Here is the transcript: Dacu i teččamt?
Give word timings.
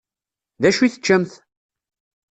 Dacu 0.61 0.81
i 0.83 0.89
teččamt? 0.89 1.31